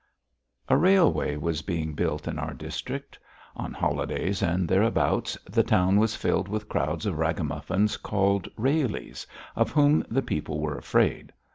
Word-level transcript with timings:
III 0.67 0.75
A 0.75 0.77
railway 0.79 1.35
was 1.35 1.61
being 1.61 1.93
built 1.93 2.27
in 2.27 2.39
our 2.39 2.55
district. 2.55 3.19
On 3.55 3.71
holidays 3.71 4.41
and 4.41 4.67
thereabouts 4.67 5.37
the 5.47 5.61
town 5.61 5.97
was 5.97 6.15
filled 6.15 6.47
with 6.47 6.67
crowds 6.69 7.05
of 7.05 7.19
ragamuffins 7.19 7.97
called 7.97 8.49
"railies," 8.57 9.27
of 9.55 9.69
whom 9.69 10.03
the 10.09 10.23
people 10.23 10.59
were 10.59 10.75
afraid. 10.75 11.31